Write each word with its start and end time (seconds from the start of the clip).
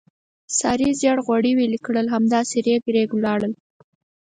سارې 0.59 0.89
زېړ 0.99 1.17
غوړي 1.25 1.51
ویلې 1.57 1.79
کړل، 1.85 2.07
همداسې 2.15 2.55
رېګ 2.67 2.83
رېګ 2.95 3.09
ولاړل. 3.13 3.53